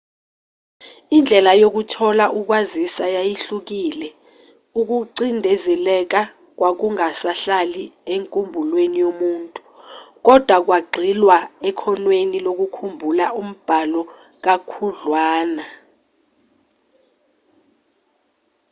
indlela 1.17 1.51
yokuthola 1.61 2.25
ukwaziswa 2.39 3.05
yayihlukile 3.15 4.09
ukucindezeleka 4.79 6.21
kwakungasahlali 6.57 7.85
enkumbulweni 8.13 8.97
yomuntu 9.05 9.61
kodwa 10.25 10.57
kwagxilwa 10.65 11.37
ekhonweni 11.69 12.37
lokukhumbula 12.45 13.25
umbhalo 13.41 14.01
kakhudlwana 14.43 15.65